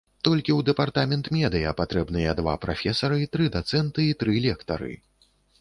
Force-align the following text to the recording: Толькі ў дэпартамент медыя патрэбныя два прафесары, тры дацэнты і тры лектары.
Толькі 0.27 0.51
ў 0.53 0.59
дэпартамент 0.69 1.29
медыя 1.35 1.73
патрэбныя 1.83 2.35
два 2.41 2.57
прафесары, 2.65 3.21
тры 3.33 3.51
дацэнты 3.57 4.11
і 4.11 4.19
тры 4.25 4.33
лектары. 4.51 4.93